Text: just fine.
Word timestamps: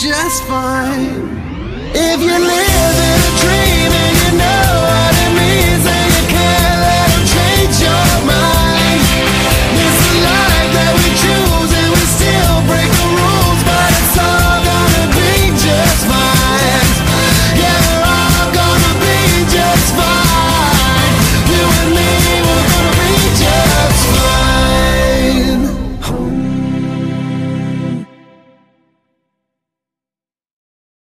just 0.00 0.44
fine. 0.44 1.57